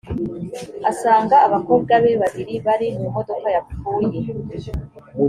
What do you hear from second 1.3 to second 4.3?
abakobwa be babiri bari mu modoka yapfuye